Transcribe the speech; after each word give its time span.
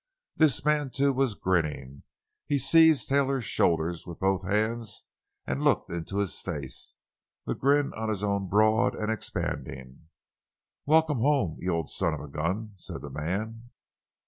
This 0.35 0.65
man, 0.65 0.89
too, 0.89 1.13
was 1.13 1.35
grinning. 1.35 2.01
He 2.47 2.57
seized 2.57 3.07
Taylor's 3.07 3.45
shoulders 3.45 4.07
with 4.07 4.19
both 4.19 4.41
hands 4.41 5.03
and 5.45 5.61
looked 5.63 5.91
into 5.91 6.17
his 6.17 6.39
face, 6.39 6.95
the 7.45 7.53
grin 7.53 7.93
on 7.93 8.09
his 8.09 8.23
own 8.23 8.47
broad 8.49 8.95
and 8.95 9.11
expanding. 9.11 10.07
"Welcome 10.87 11.19
home—you 11.19 11.71
old 11.71 11.91
son 11.91 12.15
of 12.15 12.19
a 12.19 12.27
gun!" 12.27 12.71
said 12.77 13.03
the 13.03 13.11
man. 13.11 13.69